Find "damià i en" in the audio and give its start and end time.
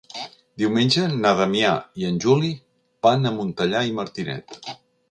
1.41-2.19